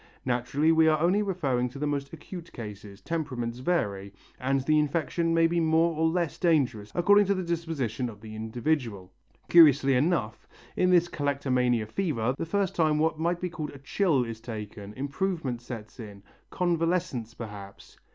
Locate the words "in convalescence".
15.99-17.35